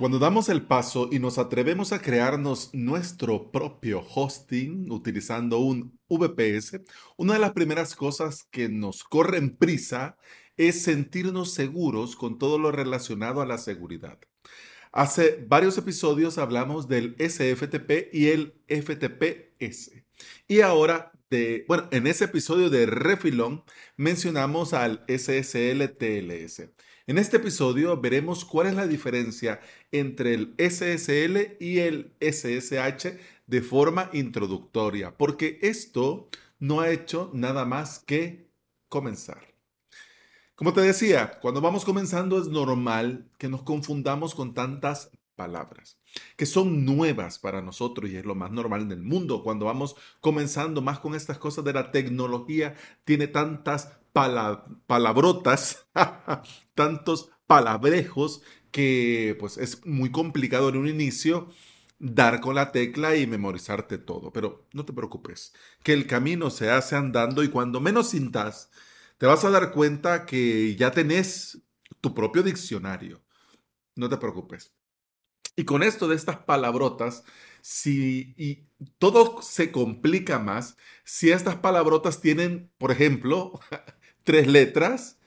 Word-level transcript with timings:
Cuando 0.00 0.18
damos 0.18 0.48
el 0.48 0.62
paso 0.62 1.10
y 1.12 1.18
nos 1.18 1.36
atrevemos 1.36 1.92
a 1.92 2.00
crearnos 2.00 2.70
nuestro 2.72 3.52
propio 3.52 4.02
hosting 4.14 4.90
utilizando 4.90 5.58
un 5.58 6.00
VPS, 6.08 6.80
una 7.18 7.34
de 7.34 7.38
las 7.38 7.52
primeras 7.52 7.94
cosas 7.94 8.44
que 8.44 8.70
nos 8.70 9.04
corre 9.04 9.36
en 9.36 9.54
prisa 9.54 10.16
es 10.56 10.84
sentirnos 10.84 11.52
seguros 11.52 12.16
con 12.16 12.38
todo 12.38 12.58
lo 12.58 12.72
relacionado 12.72 13.42
a 13.42 13.46
la 13.46 13.58
seguridad. 13.58 14.18
Hace 14.90 15.44
varios 15.46 15.76
episodios 15.76 16.38
hablamos 16.38 16.88
del 16.88 17.14
SFTP 17.18 18.08
y 18.14 18.28
el 18.28 18.54
FTPS. 18.68 19.90
Y 20.48 20.62
ahora, 20.62 21.12
de, 21.30 21.64
bueno, 21.68 21.88
en 21.92 22.06
ese 22.06 22.24
episodio 22.24 22.68
de 22.70 22.86
Refilón 22.86 23.62
mencionamos 23.96 24.74
al 24.74 25.06
SSL-TLS. 25.06 26.70
En 27.06 27.18
este 27.18 27.38
episodio 27.38 28.00
veremos 28.00 28.44
cuál 28.44 28.66
es 28.66 28.74
la 28.74 28.86
diferencia 28.86 29.60
entre 29.92 30.34
el 30.34 30.54
SSL 30.58 31.56
y 31.60 31.78
el 31.78 32.14
SSH 32.20 33.18
de 33.46 33.62
forma 33.62 34.10
introductoria, 34.12 35.16
porque 35.16 35.58
esto 35.62 36.28
no 36.58 36.80
ha 36.80 36.90
hecho 36.90 37.30
nada 37.32 37.64
más 37.64 38.00
que 38.00 38.50
comenzar. 38.88 39.54
Como 40.56 40.74
te 40.74 40.82
decía, 40.82 41.38
cuando 41.40 41.60
vamos 41.60 41.84
comenzando 41.84 42.38
es 42.38 42.48
normal 42.48 43.30
que 43.38 43.48
nos 43.48 43.62
confundamos 43.62 44.34
con 44.34 44.52
tantas 44.52 45.10
palabras 45.40 45.96
que 46.36 46.44
son 46.44 46.84
nuevas 46.84 47.38
para 47.38 47.62
nosotros 47.62 48.10
y 48.10 48.16
es 48.16 48.26
lo 48.26 48.34
más 48.34 48.50
normal 48.50 48.82
en 48.82 48.92
el 48.92 49.02
mundo. 49.02 49.42
Cuando 49.42 49.64
vamos 49.64 49.96
comenzando 50.20 50.82
más 50.82 50.98
con 50.98 51.14
estas 51.14 51.38
cosas 51.38 51.64
de 51.64 51.72
la 51.72 51.90
tecnología, 51.92 52.74
tiene 53.06 53.26
tantas 53.26 53.96
palabrotas, 54.12 55.86
tantos 56.74 57.30
palabrejos 57.46 58.42
que 58.70 59.34
pues 59.40 59.56
es 59.56 59.86
muy 59.86 60.10
complicado 60.10 60.68
en 60.68 60.76
un 60.76 60.88
inicio 60.88 61.48
dar 61.98 62.40
con 62.40 62.54
la 62.54 62.70
tecla 62.70 63.16
y 63.16 63.26
memorizarte 63.26 63.96
todo. 63.96 64.30
Pero 64.30 64.68
no 64.74 64.84
te 64.84 64.92
preocupes, 64.92 65.54
que 65.82 65.94
el 65.94 66.06
camino 66.06 66.50
se 66.50 66.70
hace 66.70 66.96
andando 66.96 67.42
y 67.42 67.48
cuando 67.48 67.80
menos 67.80 68.10
sintas, 68.10 68.70
te 69.16 69.24
vas 69.24 69.42
a 69.44 69.50
dar 69.50 69.72
cuenta 69.72 70.26
que 70.26 70.76
ya 70.76 70.90
tenés 70.90 71.62
tu 72.02 72.12
propio 72.14 72.42
diccionario. 72.42 73.22
No 73.96 74.08
te 74.08 74.16
preocupes. 74.18 74.74
Y 75.56 75.64
con 75.64 75.82
esto 75.82 76.08
de 76.08 76.16
estas 76.16 76.38
palabrotas, 76.38 77.24
si 77.60 78.34
y 78.36 78.66
todo 78.98 79.42
se 79.42 79.70
complica 79.70 80.38
más 80.38 80.76
si 81.04 81.30
estas 81.30 81.56
palabrotas 81.56 82.20
tienen, 82.20 82.70
por 82.78 82.92
ejemplo, 82.92 83.58
tres 84.24 84.46
letras, 84.46 85.18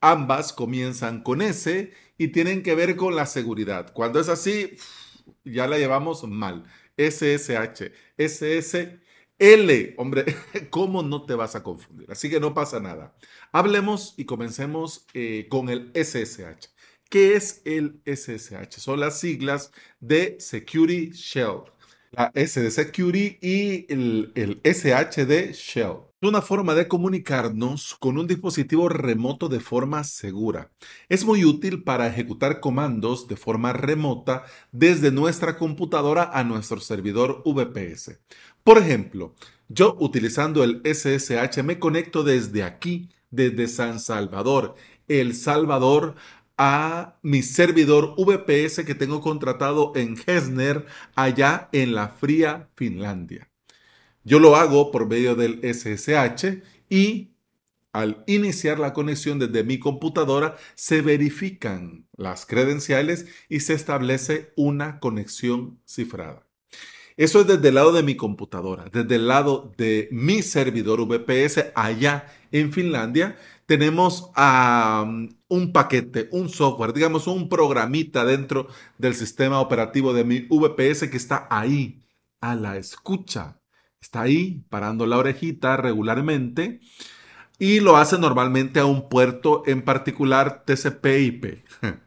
ambas 0.00 0.52
comienzan 0.52 1.22
con 1.22 1.42
S 1.42 1.92
y 2.18 2.28
tienen 2.28 2.62
que 2.62 2.74
ver 2.74 2.96
con 2.96 3.14
la 3.14 3.26
seguridad. 3.26 3.92
Cuando 3.92 4.18
es 4.18 4.28
así, 4.28 4.76
ya 5.44 5.66
la 5.66 5.78
llevamos 5.78 6.24
mal. 6.24 6.64
SSH, 6.96 7.92
SSL, 8.16 9.94
hombre, 9.98 10.24
¿cómo 10.70 11.02
no 11.02 11.26
te 11.26 11.34
vas 11.34 11.54
a 11.54 11.62
confundir? 11.62 12.10
Así 12.10 12.30
que 12.30 12.40
no 12.40 12.54
pasa 12.54 12.80
nada. 12.80 13.14
Hablemos 13.52 14.14
y 14.16 14.24
comencemos 14.24 15.06
eh, 15.12 15.46
con 15.50 15.68
el 15.68 15.92
SSH. 15.94 16.70
¿Qué 17.08 17.36
es 17.36 17.62
el 17.64 18.00
SSH? 18.04 18.80
Son 18.80 18.98
las 19.00 19.20
siglas 19.20 19.70
de 20.00 20.36
Security 20.40 21.10
Shell. 21.12 21.62
La 22.10 22.32
S 22.34 22.60
de 22.60 22.70
Security 22.70 23.38
y 23.40 23.92
el, 23.92 24.32
el 24.34 24.60
SH 24.64 25.24
de 25.26 25.52
Shell. 25.52 25.98
Es 26.20 26.28
una 26.28 26.42
forma 26.42 26.74
de 26.74 26.88
comunicarnos 26.88 27.94
con 27.94 28.18
un 28.18 28.26
dispositivo 28.26 28.88
remoto 28.88 29.48
de 29.48 29.60
forma 29.60 30.02
segura. 30.02 30.70
Es 31.08 31.24
muy 31.24 31.44
útil 31.44 31.84
para 31.84 32.06
ejecutar 32.08 32.58
comandos 32.60 33.28
de 33.28 33.36
forma 33.36 33.72
remota 33.72 34.44
desde 34.72 35.12
nuestra 35.12 35.58
computadora 35.58 36.30
a 36.32 36.42
nuestro 36.42 36.80
servidor 36.80 37.42
VPS. 37.44 38.18
Por 38.64 38.78
ejemplo, 38.78 39.34
yo 39.68 39.96
utilizando 40.00 40.64
el 40.64 40.80
SSH 40.84 41.62
me 41.62 41.78
conecto 41.78 42.24
desde 42.24 42.64
aquí, 42.64 43.10
desde 43.30 43.68
San 43.68 44.00
Salvador, 44.00 44.74
El 45.08 45.34
Salvador, 45.34 46.14
a 46.56 47.18
mi 47.22 47.42
servidor 47.42 48.14
VPS 48.16 48.84
que 48.84 48.94
tengo 48.94 49.20
contratado 49.20 49.92
en 49.94 50.16
Hesner, 50.26 50.86
allá 51.14 51.68
en 51.72 51.94
la 51.94 52.08
fría 52.08 52.68
Finlandia. 52.74 53.50
Yo 54.24 54.38
lo 54.38 54.56
hago 54.56 54.90
por 54.90 55.06
medio 55.06 55.34
del 55.34 55.60
SSH 55.62 56.62
y 56.88 57.30
al 57.92 58.24
iniciar 58.26 58.78
la 58.78 58.92
conexión 58.92 59.38
desde 59.38 59.64
mi 59.64 59.78
computadora 59.78 60.56
se 60.74 61.00
verifican 61.00 62.06
las 62.16 62.44
credenciales 62.44 63.26
y 63.48 63.60
se 63.60 63.74
establece 63.74 64.52
una 64.56 65.00
conexión 65.00 65.80
cifrada. 65.86 66.46
Eso 67.16 67.40
es 67.40 67.46
desde 67.46 67.68
el 67.68 67.76
lado 67.76 67.92
de 67.92 68.02
mi 68.02 68.14
computadora. 68.14 68.90
Desde 68.92 69.14
el 69.14 69.28
lado 69.28 69.72
de 69.78 70.08
mi 70.12 70.42
servidor 70.42 71.06
VPS 71.06 71.72
allá 71.74 72.26
en 72.58 72.72
Finlandia, 72.72 73.36
tenemos 73.66 74.30
un 75.48 75.72
paquete, 75.72 76.28
un 76.32 76.48
software, 76.48 76.92
digamos 76.92 77.26
un 77.26 77.48
programita 77.48 78.24
dentro 78.24 78.68
del 78.98 79.14
sistema 79.14 79.60
operativo 79.60 80.12
de 80.12 80.24
mi 80.24 80.40
VPS 80.48 81.08
que 81.10 81.16
está 81.16 81.46
ahí, 81.50 82.02
a 82.40 82.54
la 82.54 82.76
escucha. 82.76 83.60
Está 84.00 84.22
ahí, 84.22 84.64
parando 84.68 85.06
la 85.06 85.18
orejita 85.18 85.76
regularmente 85.76 86.80
y 87.58 87.80
lo 87.80 87.96
hace 87.96 88.18
normalmente 88.18 88.80
a 88.80 88.86
un 88.86 89.08
puerto 89.08 89.62
en 89.66 89.82
particular 89.82 90.64
TCP/IP. 90.64 91.64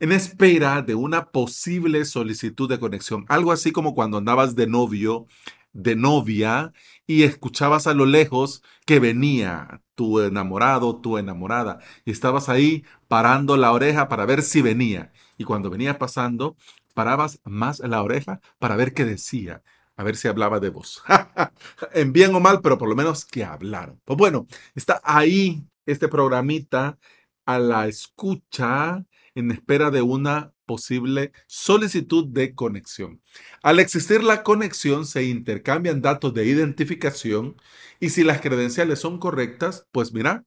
en 0.00 0.12
espera 0.12 0.82
de 0.82 0.94
una 0.94 1.30
posible 1.30 2.04
solicitud 2.04 2.68
de 2.68 2.78
conexión. 2.78 3.24
Algo 3.28 3.52
así 3.52 3.72
como 3.72 3.94
cuando 3.94 4.18
andabas 4.18 4.54
de 4.54 4.66
novio, 4.66 5.26
de 5.72 5.96
novia, 5.96 6.72
y 7.06 7.22
escuchabas 7.24 7.86
a 7.86 7.94
lo 7.94 8.06
lejos 8.06 8.62
que 8.86 9.00
venía 9.00 9.82
tu 9.94 10.20
enamorado, 10.20 11.00
tu 11.00 11.18
enamorada, 11.18 11.78
y 12.04 12.10
estabas 12.10 12.48
ahí 12.48 12.84
parando 13.08 13.56
la 13.56 13.72
oreja 13.72 14.08
para 14.08 14.26
ver 14.26 14.42
si 14.42 14.62
venía. 14.62 15.12
Y 15.36 15.44
cuando 15.44 15.70
venía 15.70 15.98
pasando, 15.98 16.56
parabas 16.94 17.40
más 17.44 17.80
la 17.80 18.02
oreja 18.02 18.40
para 18.58 18.76
ver 18.76 18.92
qué 18.94 19.04
decía, 19.04 19.62
a 19.96 20.04
ver 20.04 20.16
si 20.16 20.28
hablaba 20.28 20.60
de 20.60 20.70
vos. 20.70 21.02
en 21.92 22.12
bien 22.12 22.34
o 22.34 22.40
mal, 22.40 22.60
pero 22.60 22.78
por 22.78 22.88
lo 22.88 22.96
menos 22.96 23.24
que 23.24 23.44
hablaron. 23.44 24.00
Pues 24.04 24.16
bueno, 24.16 24.46
está 24.74 25.00
ahí 25.04 25.64
este 25.86 26.08
programita 26.08 26.98
a 27.46 27.58
la 27.58 27.86
escucha 27.86 29.04
en 29.38 29.52
espera 29.52 29.92
de 29.92 30.02
una 30.02 30.52
posible 30.66 31.32
solicitud 31.46 32.26
de 32.26 32.56
conexión. 32.56 33.22
Al 33.62 33.78
existir 33.78 34.22
la 34.24 34.42
conexión, 34.42 35.06
se 35.06 35.24
intercambian 35.24 36.02
datos 36.02 36.34
de 36.34 36.44
identificación 36.44 37.56
y 38.00 38.10
si 38.10 38.24
las 38.24 38.40
credenciales 38.40 38.98
son 38.98 39.18
correctas, 39.18 39.86
pues 39.92 40.12
mira, 40.12 40.44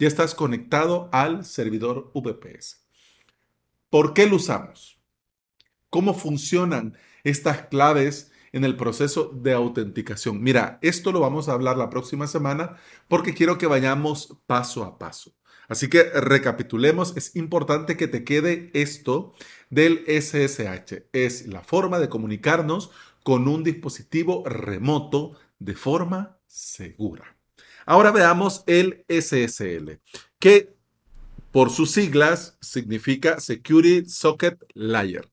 ya 0.00 0.08
estás 0.08 0.34
conectado 0.34 1.08
al 1.12 1.44
servidor 1.44 2.10
VPS. 2.12 2.84
¿Por 3.88 4.14
qué 4.14 4.26
lo 4.26 4.36
usamos? 4.36 5.00
¿Cómo 5.88 6.12
funcionan 6.12 6.98
estas 7.22 7.66
claves 7.66 8.32
en 8.50 8.64
el 8.64 8.76
proceso 8.76 9.30
de 9.32 9.52
autenticación? 9.52 10.42
Mira, 10.42 10.80
esto 10.82 11.12
lo 11.12 11.20
vamos 11.20 11.48
a 11.48 11.52
hablar 11.52 11.76
la 11.76 11.88
próxima 11.88 12.26
semana 12.26 12.78
porque 13.06 13.32
quiero 13.32 13.58
que 13.58 13.66
vayamos 13.66 14.38
paso 14.46 14.82
a 14.82 14.98
paso. 14.98 15.36
Así 15.68 15.88
que 15.88 16.04
recapitulemos, 16.04 17.16
es 17.16 17.34
importante 17.36 17.96
que 17.96 18.08
te 18.08 18.24
quede 18.24 18.70
esto 18.74 19.34
del 19.70 20.04
SSH. 20.06 21.06
Es 21.12 21.46
la 21.46 21.62
forma 21.62 21.98
de 21.98 22.08
comunicarnos 22.08 22.90
con 23.22 23.48
un 23.48 23.64
dispositivo 23.64 24.44
remoto 24.46 25.38
de 25.58 25.74
forma 25.74 26.38
segura. 26.46 27.36
Ahora 27.86 28.10
veamos 28.10 28.64
el 28.66 29.04
SSL, 29.08 30.00
que 30.38 30.74
por 31.50 31.70
sus 31.70 31.90
siglas 31.90 32.56
significa 32.60 33.40
Security 33.40 34.08
Socket 34.08 34.58
Layer. 34.74 35.28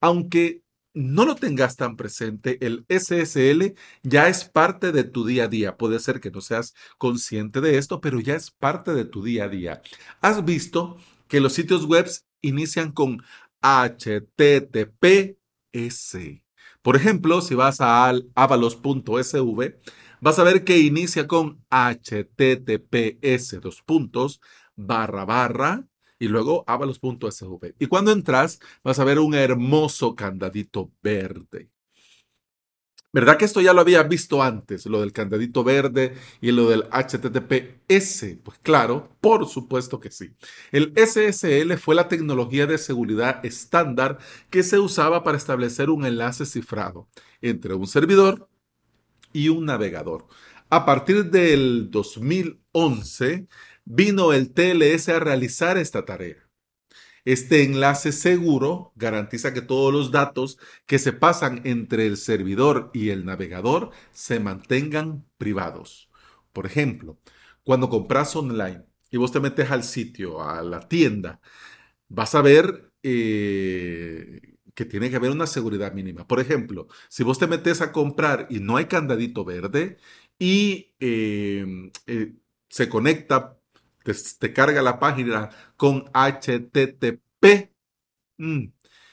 Aunque 0.00 0.63
no 0.94 1.24
lo 1.26 1.34
tengas 1.34 1.76
tan 1.76 1.96
presente, 1.96 2.64
el 2.64 2.86
SSL 2.88 3.74
ya 4.02 4.28
es 4.28 4.44
parte 4.44 4.92
de 4.92 5.04
tu 5.04 5.26
día 5.26 5.44
a 5.44 5.48
día. 5.48 5.76
Puede 5.76 5.98
ser 5.98 6.20
que 6.20 6.30
no 6.30 6.40
seas 6.40 6.74
consciente 6.98 7.60
de 7.60 7.78
esto, 7.78 8.00
pero 8.00 8.20
ya 8.20 8.36
es 8.36 8.50
parte 8.52 8.94
de 8.94 9.04
tu 9.04 9.22
día 9.22 9.44
a 9.44 9.48
día. 9.48 9.82
Has 10.20 10.44
visto 10.44 10.96
que 11.28 11.40
los 11.40 11.52
sitios 11.52 11.86
web 11.86 12.08
inician 12.42 12.92
con 12.92 13.22
HTTPS. 13.60 15.36
Por 16.82 16.96
ejemplo, 16.96 17.40
si 17.40 17.54
vas 17.54 17.80
a 17.80 18.12
avalos.sv, 18.34 19.80
vas 20.20 20.38
a 20.38 20.44
ver 20.44 20.64
que 20.64 20.78
inicia 20.78 21.26
con 21.26 21.64
HTTPS 21.70 23.60
dos 23.60 23.82
puntos 23.82 24.40
barra 24.76 25.24
barra 25.24 25.86
y 26.18 26.28
luego 26.28 26.64
avalos.sv. 26.66 27.74
Y 27.78 27.86
cuando 27.86 28.12
entras, 28.12 28.60
vas 28.82 28.98
a 28.98 29.04
ver 29.04 29.18
un 29.18 29.34
hermoso 29.34 30.14
candadito 30.14 30.90
verde. 31.02 31.70
¿Verdad 33.14 33.36
que 33.36 33.44
esto 33.44 33.60
ya 33.60 33.72
lo 33.72 33.80
había 33.80 34.02
visto 34.02 34.42
antes, 34.42 34.86
lo 34.86 35.00
del 35.00 35.12
candadito 35.12 35.62
verde 35.62 36.16
y 36.40 36.50
lo 36.50 36.68
del 36.68 36.82
HTTPS? 36.90 38.38
Pues 38.42 38.58
claro, 38.60 39.16
por 39.20 39.46
supuesto 39.46 40.00
que 40.00 40.10
sí. 40.10 40.34
El 40.72 40.92
SSL 40.96 41.76
fue 41.76 41.94
la 41.94 42.08
tecnología 42.08 42.66
de 42.66 42.76
seguridad 42.76 43.46
estándar 43.46 44.18
que 44.50 44.64
se 44.64 44.80
usaba 44.80 45.22
para 45.22 45.36
establecer 45.36 45.90
un 45.90 46.04
enlace 46.04 46.44
cifrado 46.44 47.06
entre 47.40 47.74
un 47.74 47.86
servidor 47.86 48.48
y 49.32 49.48
un 49.48 49.66
navegador. 49.66 50.26
A 50.68 50.84
partir 50.84 51.30
del 51.30 51.92
2011 51.92 53.46
vino 53.84 54.32
el 54.32 54.52
TLS 54.52 55.08
a 55.10 55.20
realizar 55.20 55.78
esta 55.78 56.04
tarea. 56.04 56.36
Este 57.24 57.62
enlace 57.62 58.12
seguro 58.12 58.92
garantiza 58.96 59.54
que 59.54 59.62
todos 59.62 59.92
los 59.92 60.10
datos 60.10 60.58
que 60.86 60.98
se 60.98 61.12
pasan 61.12 61.62
entre 61.64 62.06
el 62.06 62.18
servidor 62.18 62.90
y 62.92 63.10
el 63.10 63.24
navegador 63.24 63.90
se 64.12 64.40
mantengan 64.40 65.26
privados. 65.38 66.10
Por 66.52 66.66
ejemplo, 66.66 67.18
cuando 67.62 67.88
compras 67.88 68.36
online 68.36 68.84
y 69.10 69.16
vos 69.16 69.32
te 69.32 69.40
metes 69.40 69.70
al 69.70 69.84
sitio, 69.84 70.42
a 70.42 70.62
la 70.62 70.86
tienda, 70.88 71.40
vas 72.08 72.34
a 72.34 72.42
ver 72.42 72.92
eh, 73.02 74.56
que 74.74 74.84
tiene 74.84 75.08
que 75.10 75.16
haber 75.16 75.30
una 75.30 75.46
seguridad 75.46 75.94
mínima. 75.94 76.26
Por 76.26 76.40
ejemplo, 76.40 76.88
si 77.08 77.22
vos 77.22 77.38
te 77.38 77.46
metes 77.46 77.80
a 77.80 77.92
comprar 77.92 78.46
y 78.50 78.60
no 78.60 78.76
hay 78.76 78.86
candadito 78.86 79.44
verde 79.44 79.98
y 80.38 80.94
eh, 81.00 81.90
eh, 82.06 82.34
se 82.68 82.88
conecta 82.88 83.58
te, 84.04 84.52
carga 84.52 84.82
la 84.82 84.98
página 84.98 85.50
con 85.76 86.04
HTTP. 86.12 87.70
Mm. 88.38 88.66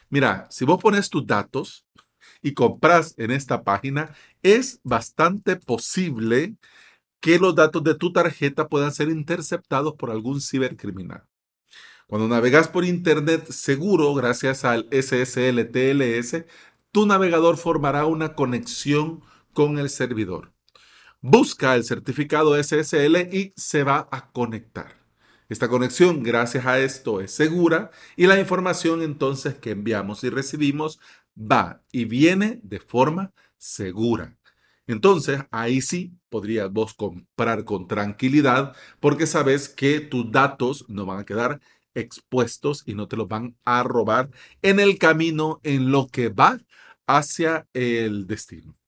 Mira, 0.10 0.48
si 0.50 0.66
vos 0.66 0.82
pones 0.82 1.10
tus 1.10 1.26
datos 1.26 1.86
y 2.42 2.54
compras 2.54 3.14
en 3.18 3.32
esta 3.32 3.64
página, 3.64 4.14
es 4.44 4.80
bastante 4.84 5.56
posible 5.56 6.56
que 7.22 7.40
los 7.40 7.56
datos 7.56 7.84
de 7.84 7.96
tu 7.96 8.12
tarjeta 8.12 8.68
puedan 8.68 8.92
ser 8.92 9.10
interceptados 9.10 9.94
por 9.96 10.12
algún 10.12 10.42
cibercriminal. 10.42 11.24
Cuando 12.08 12.28
navegas 12.28 12.68
por 12.68 12.84
Internet 12.84 13.50
seguro, 13.52 14.14
gracias 14.14 14.66
al 14.66 14.90
SSL 14.92 15.72
TLS, 15.72 16.46
tu 16.92 17.06
navegador 17.06 17.58
formará 17.58 18.06
una 18.06 18.36
conexión 18.36 19.22
con 19.54 19.78
el 19.78 19.90
servidor 19.90 20.52
busca 21.22 21.76
el 21.76 21.84
certificado 21.84 22.62
SSL 22.62 23.30
y 23.32 23.54
se 23.56 23.84
va 23.84 24.08
a 24.12 24.32
conectar. 24.32 24.96
Esta 25.50 25.70
conexión, 25.70 26.24
gracias 26.24 26.66
a 26.66 26.80
esto, 26.80 27.22
es 27.22 27.32
segura 27.32 27.92
y 28.16 28.28
la 28.28 28.40
información 28.40 29.02
entonces 29.02 29.56
que 29.56 29.72
enviamos 29.72 30.24
y 30.24 30.30
recibimos 30.30 31.00
va 31.38 31.84
y 31.92 32.06
viene 32.06 32.60
de 32.64 32.80
forma 32.80 33.34
segura. 33.58 34.38
Entonces, 34.88 35.42
ahí 35.52 35.82
sí 35.82 36.14
podrías 36.30 36.72
vos 36.72 36.94
comprar 36.94 37.66
con 37.66 37.88
tranquilidad 37.88 38.76
porque 39.00 39.28
sabes 39.28 39.70
que 39.70 40.00
tus 40.00 40.32
datos 40.32 40.86
no 40.88 41.06
van 41.06 41.20
a 41.20 41.26
quedar 41.26 41.62
expuestos 41.94 42.84
y 42.86 42.96
no 42.96 43.08
te 43.08 43.18
los 43.18 43.28
van 43.28 43.56
a 43.66 43.84
robar 43.84 44.30
en 44.62 44.80
el 44.80 44.98
camino 44.98 45.60
en 45.64 45.92
lo 45.92 46.08
que 46.08 46.30
va 46.30 46.60
hacia 47.08 47.68
el 47.74 48.28
destino. 48.28 48.81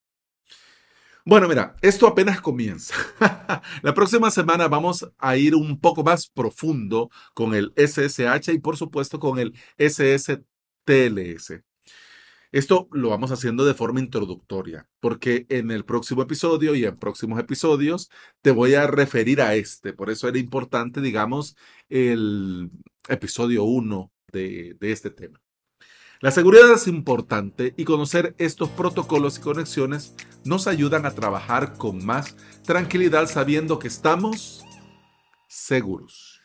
Bueno, 1.26 1.48
mira, 1.48 1.74
esto 1.80 2.06
apenas 2.06 2.42
comienza. 2.42 2.94
La 3.82 3.94
próxima 3.94 4.30
semana 4.30 4.68
vamos 4.68 5.08
a 5.16 5.36
ir 5.38 5.54
un 5.54 5.80
poco 5.80 6.04
más 6.04 6.28
profundo 6.28 7.10
con 7.32 7.54
el 7.54 7.72
SSH 7.76 8.52
y 8.52 8.58
por 8.58 8.76
supuesto 8.76 9.18
con 9.18 9.38
el 9.38 9.54
SSTLS. 9.78 11.62
Esto 12.52 12.88
lo 12.92 13.08
vamos 13.08 13.32
haciendo 13.32 13.64
de 13.64 13.72
forma 13.72 14.00
introductoria, 14.00 14.86
porque 15.00 15.46
en 15.48 15.70
el 15.70 15.86
próximo 15.86 16.20
episodio 16.20 16.74
y 16.74 16.84
en 16.84 16.96
próximos 16.98 17.40
episodios 17.40 18.10
te 18.42 18.50
voy 18.50 18.74
a 18.74 18.86
referir 18.86 19.40
a 19.40 19.54
este. 19.54 19.94
Por 19.94 20.10
eso 20.10 20.28
era 20.28 20.38
importante, 20.38 21.00
digamos, 21.00 21.56
el 21.88 22.70
episodio 23.08 23.64
1 23.64 24.12
de, 24.30 24.76
de 24.78 24.92
este 24.92 25.08
tema. 25.08 25.40
La 26.20 26.30
seguridad 26.30 26.70
es 26.72 26.86
importante 26.86 27.72
y 27.78 27.84
conocer 27.84 28.34
estos 28.38 28.68
protocolos 28.68 29.38
y 29.38 29.40
conexiones 29.40 30.14
nos 30.44 30.66
ayudan 30.66 31.06
a 31.06 31.14
trabajar 31.14 31.74
con 31.74 32.04
más 32.04 32.36
tranquilidad 32.64 33.26
sabiendo 33.26 33.78
que 33.78 33.88
estamos 33.88 34.64
seguros. 35.46 36.40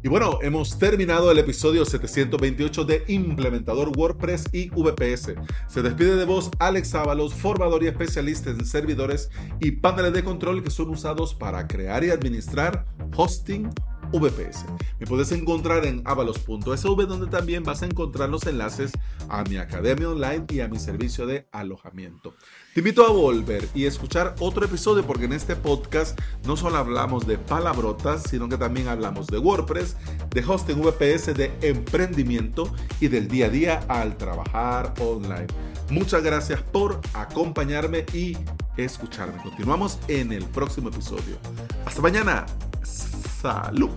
Y 0.00 0.08
bueno, 0.08 0.38
hemos 0.42 0.78
terminado 0.78 1.30
el 1.32 1.38
episodio 1.38 1.84
728 1.84 2.84
de 2.84 3.02
Implementador 3.08 3.90
WordPress 3.96 4.44
y 4.52 4.70
VPS. 4.70 5.34
Se 5.66 5.82
despide 5.82 6.14
de 6.14 6.24
vos 6.24 6.50
Alex 6.60 6.94
Ábalos, 6.94 7.34
formador 7.34 7.82
y 7.82 7.88
especialista 7.88 8.50
en 8.50 8.64
servidores 8.64 9.28
y 9.58 9.72
paneles 9.72 10.12
de 10.12 10.22
control 10.22 10.62
que 10.62 10.70
son 10.70 10.90
usados 10.90 11.34
para 11.34 11.66
crear 11.66 12.04
y 12.04 12.10
administrar 12.10 12.86
hosting 13.16 13.70
VPS. 14.12 14.64
Me 14.98 15.06
puedes 15.06 15.30
encontrar 15.32 15.84
en 15.86 16.02
avalos.sv 16.04 17.06
donde 17.06 17.26
también 17.26 17.62
vas 17.62 17.82
a 17.82 17.86
encontrar 17.86 18.28
los 18.28 18.46
enlaces 18.46 18.92
a 19.28 19.44
mi 19.44 19.56
academia 19.56 20.08
online 20.08 20.44
y 20.48 20.60
a 20.60 20.68
mi 20.68 20.78
servicio 20.78 21.26
de 21.26 21.48
alojamiento. 21.52 22.34
Te 22.74 22.80
invito 22.80 23.06
a 23.06 23.10
volver 23.10 23.68
y 23.74 23.86
escuchar 23.86 24.34
otro 24.40 24.64
episodio 24.64 25.04
porque 25.04 25.24
en 25.24 25.32
este 25.32 25.56
podcast 25.56 26.18
no 26.46 26.56
solo 26.56 26.76
hablamos 26.76 27.26
de 27.26 27.38
palabrotas, 27.38 28.22
sino 28.24 28.48
que 28.48 28.56
también 28.56 28.88
hablamos 28.88 29.26
de 29.26 29.38
WordPress, 29.38 29.96
de 30.30 30.44
hosting 30.44 30.80
VPS, 30.80 31.34
de 31.34 31.52
emprendimiento 31.62 32.72
y 33.00 33.08
del 33.08 33.28
día 33.28 33.46
a 33.46 33.50
día 33.50 33.84
al 33.88 34.16
trabajar 34.16 34.94
online. 35.00 35.46
Muchas 35.90 36.22
gracias 36.22 36.62
por 36.62 37.00
acompañarme 37.14 38.04
y 38.12 38.36
escucharme. 38.76 39.42
Continuamos 39.42 39.98
en 40.08 40.32
el 40.32 40.44
próximo 40.44 40.88
episodio. 40.88 41.36
Hasta 41.84 42.02
mañana. 42.02 42.46
Salut. 43.40 43.92